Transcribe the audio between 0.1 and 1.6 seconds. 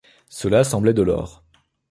Cela semblait de l’or.